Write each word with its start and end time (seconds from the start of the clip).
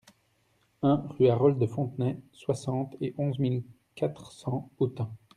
un 0.81 0.95
rue 0.95 1.27
Harold 1.29 1.59
de 1.59 1.67
Fontenay, 1.67 2.19
soixante 2.33 2.95
et 3.01 3.13
onze 3.19 3.37
mille 3.37 3.63
quatre 3.93 4.31
cents 4.31 4.71
Autun 4.79 5.11